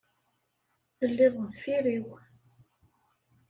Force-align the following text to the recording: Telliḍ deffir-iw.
Telliḍ 0.99 1.33
deffir-iw. 1.45 2.07